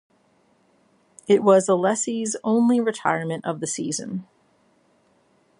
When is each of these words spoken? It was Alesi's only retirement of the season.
It 1.27 1.43
was 1.43 1.67
Alesi's 1.67 2.35
only 2.43 2.79
retirement 2.79 3.45
of 3.45 3.59
the 3.59 3.67
season. 3.67 4.25